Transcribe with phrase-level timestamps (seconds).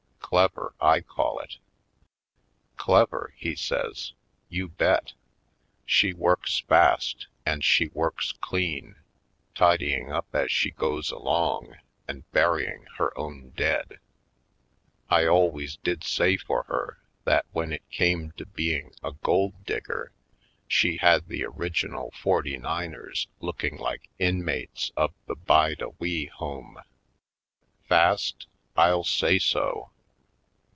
[0.31, 1.57] Clever, I call it."
[2.77, 4.13] "Clever?" he says,
[4.47, 5.11] "you bet!
[5.85, 8.95] She works fast and she works clean,
[9.55, 11.75] tidying up as she goes along
[12.07, 13.99] and burying her own dead.
[15.09, 20.13] I always did say for her that when it came to being a gold digger
[20.65, 26.77] she had the original Forty niners looking like inmates of the Bide a Wee Home.
[27.89, 28.47] Fast?
[28.77, 29.89] I'll say so!"